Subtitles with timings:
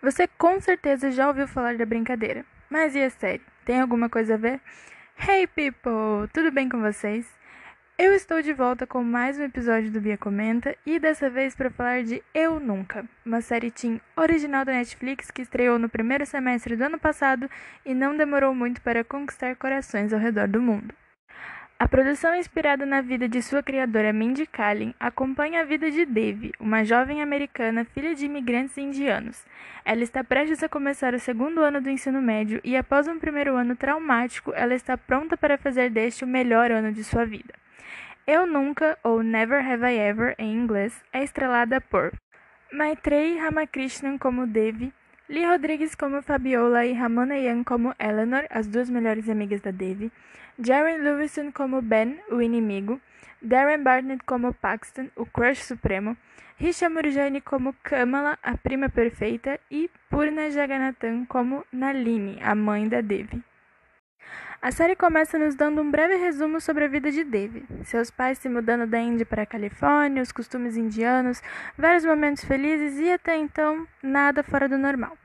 [0.00, 3.42] Você com certeza já ouviu falar da brincadeira, mas e a série?
[3.64, 4.60] Tem alguma coisa a ver?
[5.18, 7.26] Hey people, tudo bem com vocês?
[7.98, 11.68] Eu estou de volta com mais um episódio do Bia Comenta e dessa vez para
[11.68, 16.76] falar de Eu Nunca, uma série teen original da Netflix que estreou no primeiro semestre
[16.76, 17.50] do ano passado
[17.84, 20.94] e não demorou muito para conquistar corações ao redor do mundo.
[21.80, 26.50] A produção inspirada na vida de sua criadora Mindy Kaling acompanha a vida de Devi,
[26.58, 29.46] uma jovem americana filha de imigrantes indianos.
[29.84, 33.54] Ela está prestes a começar o segundo ano do ensino médio e, após um primeiro
[33.54, 37.54] ano traumático, ela está pronta para fazer deste o melhor ano de sua vida.
[38.26, 42.12] Eu Nunca, ou Never Have I Ever em inglês, é estrelada por
[42.72, 44.92] Maitreyi Ramakrishnan como Devi,
[45.28, 50.10] Lee Rodrigues como Fabiola e Ramona Young como Eleanor, as duas melhores amigas da Devi,
[50.58, 52.98] Jaren Lewison como Ben, o inimigo,
[53.42, 56.16] Darren Barnett como Paxton, o crush supremo,
[56.58, 63.02] Risha Murjani como Kamala, a prima perfeita, e Purna Jagannathan como Nalini, a mãe da
[63.02, 63.44] Devi.
[64.60, 68.38] A série começa nos dando um breve resumo sobre a vida de Devi, seus pais
[68.38, 71.40] se mudando da Índia para a Califórnia, os costumes indianos,
[71.78, 75.16] vários momentos felizes e até então nada fora do normal.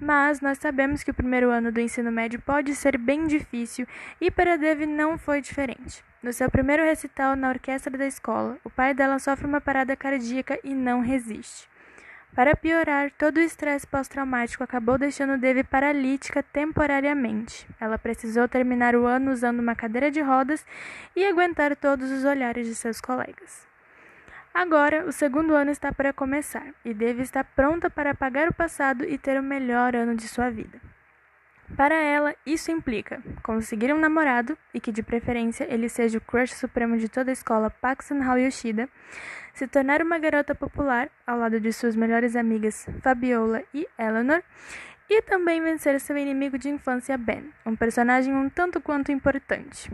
[0.00, 3.86] Mas nós sabemos que o primeiro ano do ensino médio pode ser bem difícil
[4.18, 6.02] e para Devi não foi diferente.
[6.22, 10.58] No seu primeiro recital na orquestra da escola, o pai dela sofre uma parada cardíaca
[10.64, 11.68] e não resiste.
[12.34, 17.66] Para piorar, todo o estresse pós-traumático acabou deixando Devi paralítica temporariamente.
[17.80, 20.64] Ela precisou terminar o ano usando uma cadeira de rodas
[21.16, 23.66] e aguentar todos os olhares de seus colegas.
[24.54, 29.04] Agora, o segundo ano está para começar e Devi está pronta para apagar o passado
[29.04, 30.80] e ter o melhor ano de sua vida.
[31.76, 36.52] Para ela, isso implica conseguir um namorado, e que de preferência ele seja o crush
[36.54, 38.88] supremo de toda a escola Paxton Hall Yoshida,
[39.54, 44.42] se tornar uma garota popular ao lado de suas melhores amigas Fabiola e Eleanor,
[45.08, 49.90] e também vencer seu inimigo de infância Ben, um personagem um tanto quanto importante.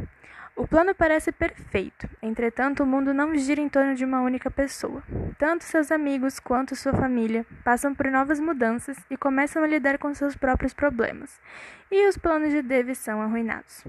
[0.55, 5.03] O plano parece perfeito, entretanto, o mundo não gira em torno de uma única pessoa.
[5.39, 10.15] Tanto seus amigos quanto sua família passam por novas mudanças e começam a lidar com
[10.15, 11.39] seus próprios problemas,
[11.91, 13.85] e os planos de Devi são arruinados.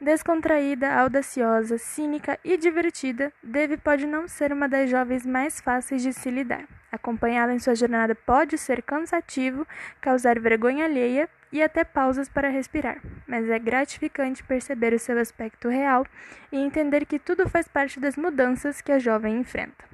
[0.00, 6.12] Descontraída, audaciosa, cínica e divertida, Devi pode não ser uma das jovens mais fáceis de
[6.12, 6.64] se lidar.
[6.90, 9.64] Acompanhá-la em sua jornada pode ser cansativo,
[10.00, 15.68] causar vergonha alheia e até pausas para respirar, mas é gratificante perceber o seu aspecto
[15.68, 16.04] real
[16.50, 19.84] e entender que tudo faz parte das mudanças que a jovem enfrenta.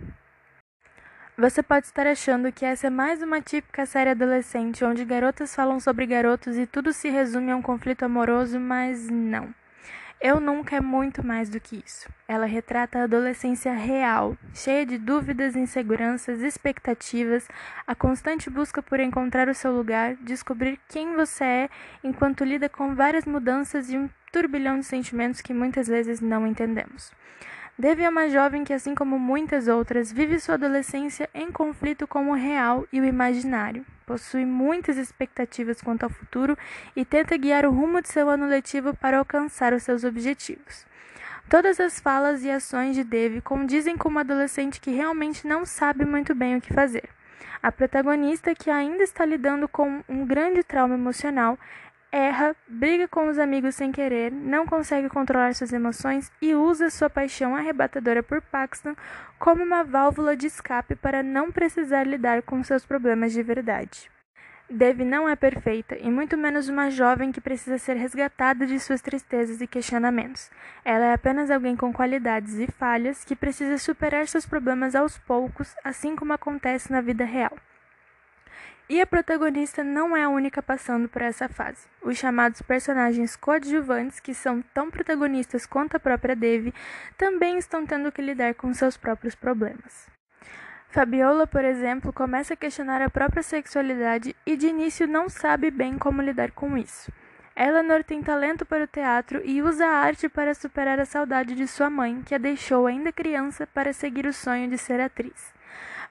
[1.36, 5.78] Você pode estar achando que essa é mais uma típica série adolescente onde garotas falam
[5.78, 9.54] sobre garotos e tudo se resume a um conflito amoroso, mas não.
[10.20, 12.08] Eu Nunca é muito mais do que isso.
[12.26, 17.46] Ela retrata a adolescência real, cheia de dúvidas, inseguranças, expectativas,
[17.86, 21.70] a constante busca por encontrar o seu lugar, descobrir quem você é,
[22.02, 27.12] enquanto lida com várias mudanças e um turbilhão de sentimentos que muitas vezes não entendemos.
[27.80, 32.28] Devi é uma jovem que, assim como muitas outras, vive sua adolescência em conflito com
[32.28, 33.86] o real e o imaginário.
[34.04, 36.58] Possui muitas expectativas quanto ao futuro
[36.96, 40.84] e tenta guiar o rumo de seu ano letivo para alcançar os seus objetivos.
[41.48, 46.04] Todas as falas e ações de Devi condizem com uma adolescente que realmente não sabe
[46.04, 47.08] muito bem o que fazer.
[47.62, 51.56] A protagonista, que ainda está lidando com um grande trauma emocional,
[52.10, 57.10] erra, briga com os amigos sem querer, não consegue controlar suas emoções e usa sua
[57.10, 58.94] paixão arrebatadora por Paxton
[59.38, 64.10] como uma válvula de escape para não precisar lidar com seus problemas de verdade.
[64.70, 69.00] Devi não é perfeita e muito menos uma jovem que precisa ser resgatada de suas
[69.00, 70.50] tristezas e questionamentos.
[70.84, 75.74] Ela é apenas alguém com qualidades e falhas que precisa superar seus problemas aos poucos,
[75.82, 77.56] assim como acontece na vida real.
[78.88, 81.86] E a protagonista não é a única passando por essa fase.
[82.00, 86.72] Os chamados personagens coadjuvantes, que são tão protagonistas quanto a própria Devi,
[87.16, 90.08] também estão tendo que lidar com seus próprios problemas.
[90.88, 95.98] Fabiola, por exemplo, começa a questionar a própria sexualidade e de início não sabe bem
[95.98, 97.12] como lidar com isso.
[97.54, 101.66] Eleanor tem talento para o teatro e usa a arte para superar a saudade de
[101.66, 105.52] sua mãe, que a deixou ainda criança para seguir o sonho de ser atriz.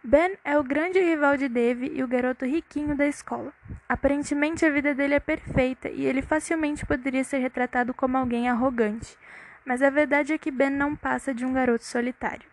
[0.10, 3.52] Ben é o grande rival de Dave e o garoto riquinho da escola.
[3.90, 9.18] Aparentemente a vida dele é perfeita e ele facilmente poderia ser retratado como alguém arrogante,
[9.66, 12.48] mas a verdade é que Ben não passa de um garoto solitário.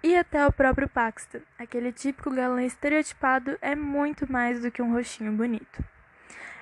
[0.00, 4.92] E até o próprio Paxton, aquele típico galã estereotipado, é muito mais do que um
[4.92, 5.82] rostinho bonito.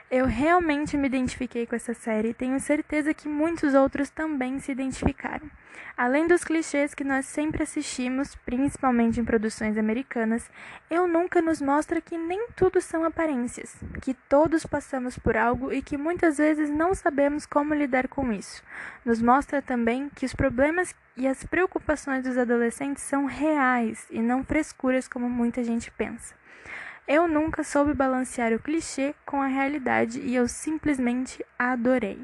[0.09, 4.71] Eu realmente me identifiquei com essa série e tenho certeza que muitos outros também se
[4.71, 5.51] identificaram.
[5.97, 10.49] Além dos clichês que nós sempre assistimos, principalmente em produções americanas,
[10.89, 15.83] Eu Nunca nos mostra que nem tudo são aparências, que todos passamos por algo e
[15.83, 18.63] que muitas vezes não sabemos como lidar com isso.
[19.05, 24.45] Nos mostra também que os problemas e as preocupações dos adolescentes são reais e não
[24.45, 26.33] frescuras como muita gente pensa.
[27.09, 32.19] Eu nunca soube balancear o clichê com a realidade e eu simplesmente adorei.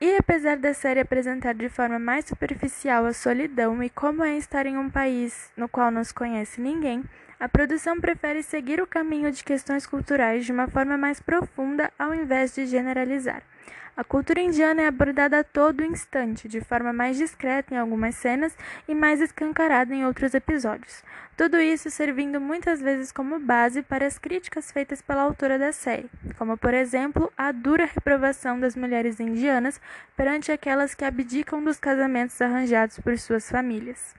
[0.00, 4.66] E apesar da série apresentar de forma mais superficial a solidão e como é estar
[4.66, 7.02] em um país no qual não se conhece ninguém,
[7.40, 12.14] a produção prefere seguir o caminho de questões culturais de uma forma mais profunda ao
[12.14, 13.42] invés de generalizar.
[13.96, 18.56] A cultura indiana é abordada a todo instante, de forma mais discreta em algumas cenas
[18.88, 21.04] e mais escancarada em outros episódios.
[21.36, 26.10] Tudo isso servindo muitas vezes como base para as críticas feitas pela autora da série,
[26.36, 29.80] como por exemplo a dura reprovação das mulheres indianas
[30.16, 34.14] perante aquelas que abdicam dos casamentos arranjados por suas famílias.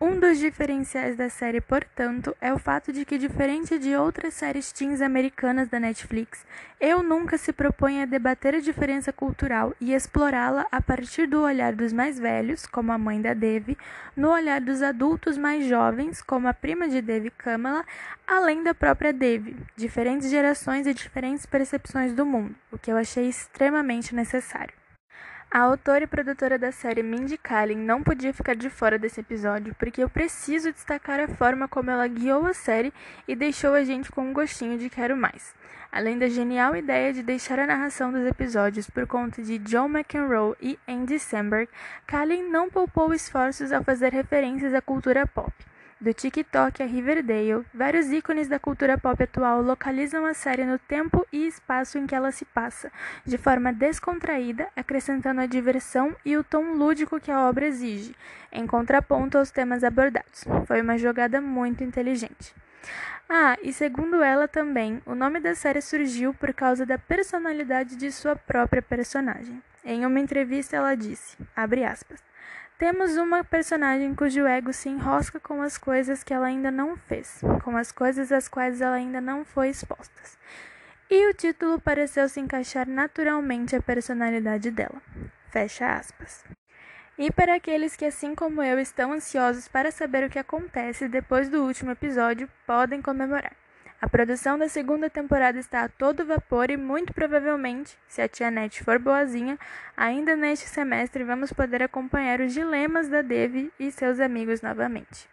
[0.00, 4.70] Um dos diferenciais da série, portanto, é o fato de que, diferente de outras séries
[4.70, 6.46] teens americanas da Netflix,
[6.80, 11.74] eu nunca se propõe a debater a diferença cultural e explorá-la a partir do olhar
[11.74, 13.76] dos mais velhos, como a mãe da Devi,
[14.16, 17.84] no olhar dos adultos mais jovens, como a prima de Devi Kamala,
[18.24, 23.28] além da própria Devi, diferentes gerações e diferentes percepções do mundo, o que eu achei
[23.28, 24.78] extremamente necessário.
[25.50, 29.74] A autora e produtora da série Mindy Kaling não podia ficar de fora desse episódio,
[29.78, 32.92] porque eu preciso destacar a forma como ela guiou a série
[33.26, 35.54] e deixou a gente com um gostinho de quero mais.
[35.90, 40.54] Além da genial ideia de deixar a narração dos episódios por conta de John McEnroe
[40.60, 41.70] e Andy Samberg,
[42.06, 45.50] Kaling não poupou esforços ao fazer referências à cultura pop.
[46.00, 51.26] Do TikTok a Riverdale, vários ícones da cultura pop atual localizam a série no tempo
[51.32, 52.92] e espaço em que ela se passa,
[53.26, 58.14] de forma descontraída, acrescentando a diversão e o tom lúdico que a obra exige,
[58.52, 60.44] em contraponto aos temas abordados.
[60.66, 62.54] Foi uma jogada muito inteligente.
[63.28, 68.12] Ah, e segundo ela também, o nome da série surgiu por causa da personalidade de
[68.12, 69.60] sua própria personagem.
[69.84, 72.22] Em uma entrevista ela disse, abre aspas,
[72.78, 77.40] temos uma personagem cujo ego se enrosca com as coisas que ela ainda não fez,
[77.64, 80.14] com as coisas às quais ela ainda não foi exposta.
[81.10, 85.02] E o título pareceu se encaixar naturalmente à personalidade dela.
[85.50, 86.44] Fecha aspas.
[87.18, 91.48] E para aqueles que, assim como eu, estão ansiosos para saber o que acontece depois
[91.48, 93.56] do último episódio, podem comemorar.
[94.00, 98.48] A produção da segunda temporada está a todo vapor e muito provavelmente, se a tia
[98.48, 99.58] Net for boazinha,
[99.96, 105.28] ainda neste semestre vamos poder acompanhar os dilemas da Devi e seus amigos novamente.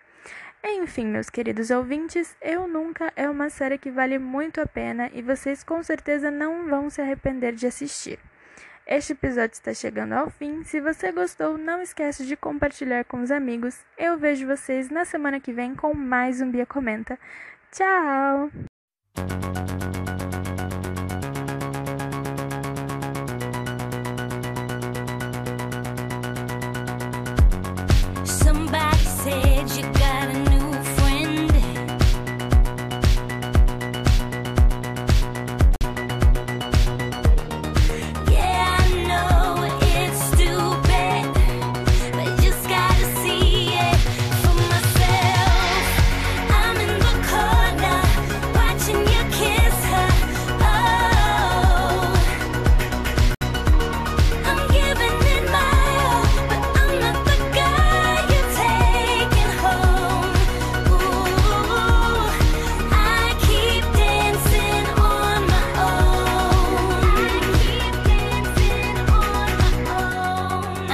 [0.63, 5.21] Enfim, meus queridos ouvintes, Eu Nunca é uma série que vale muito a pena e
[5.21, 8.17] vocês com certeza não vão se arrepender de assistir.
[8.87, 10.63] Este episódio está chegando ao fim.
[10.63, 13.83] Se você gostou, não esquece de compartilhar com os amigos.
[13.97, 17.17] Eu vejo vocês na semana que vem com mais um Bia Comenta.
[17.75, 18.49] Tchau!